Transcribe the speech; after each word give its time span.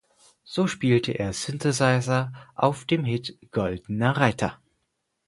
So 0.43 0.65
spielte 0.65 1.11
er 1.11 1.31
Synthesizer 1.31 2.33
auf 2.55 2.85
dem 2.85 3.05
Hit 3.05 3.37
"Goldener 3.51 4.17
Reiter". 4.17 4.59